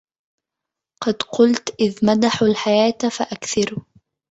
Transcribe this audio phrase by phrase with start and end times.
[1.01, 3.83] قد قلت إذ مدحوا الحياة فأكثروا